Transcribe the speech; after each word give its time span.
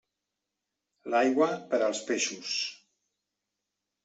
L'aigua, 1.15 1.49
per 1.75 1.81
als 1.89 2.01
peixos. 2.09 2.55